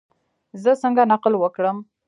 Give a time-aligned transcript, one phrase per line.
[0.63, 1.77] زه څنګه نقل وکړم؟